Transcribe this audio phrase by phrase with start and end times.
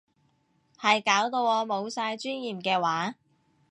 [0.79, 3.13] 係搞到我冇晒尊嚴嘅話